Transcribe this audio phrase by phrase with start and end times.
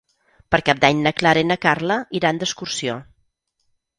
[0.53, 2.99] Per Cap d'Any na Clara i na Carla iran d'excursió.